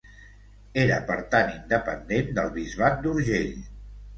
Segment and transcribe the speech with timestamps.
[0.83, 3.57] Era per tant independent del Bisbat d'Urgell.